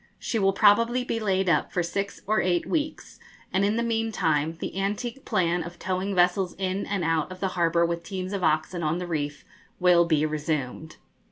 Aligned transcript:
She 0.17 0.39
will 0.39 0.51
probably 0.53 1.03
be 1.03 1.19
laid 1.19 1.47
up 1.47 1.71
for 1.71 1.83
six 1.83 2.21
or 2.25 2.41
eight 2.41 2.65
weeks, 2.65 3.19
and 3.53 3.63
in 3.63 3.75
the 3.75 3.83
meantime 3.83 4.57
the 4.59 4.79
antique 4.81 5.25
plan 5.25 5.61
of 5.61 5.77
towing 5.77 6.15
vessels 6.15 6.55
in 6.55 6.87
and 6.87 7.03
out 7.03 7.31
of 7.31 7.39
the 7.39 7.49
harbour 7.49 7.85
with 7.85 8.03
teams 8.03 8.33
of 8.33 8.43
oxen 8.43 8.81
on 8.81 8.97
the 8.97 9.05
reef 9.05 9.45
will 9.79 10.05
be 10.05 10.25
resumed.' 10.25 10.95